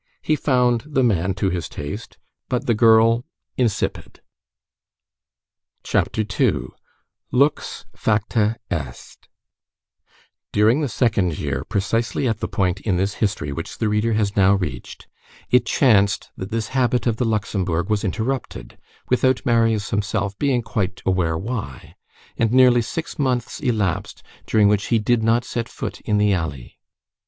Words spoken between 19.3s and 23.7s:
Marius himself being quite aware why, and nearly six months